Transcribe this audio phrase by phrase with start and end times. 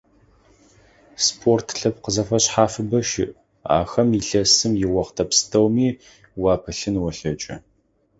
[1.25, 3.27] Спорт лъэпкъ зэфэшъхьафыбэ щыӀ,
[3.79, 5.89] ахэм илъэсым иохътэ пстэуми
[6.41, 7.55] уапылъын олъэкӀы.